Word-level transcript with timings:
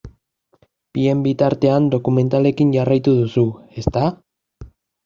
Bien 0.97 1.21
bitartean 1.27 1.91
dokumentalekin 1.97 2.75
jarraitu 2.79 3.17
duzu, 3.21 3.47
ezta? 3.85 4.11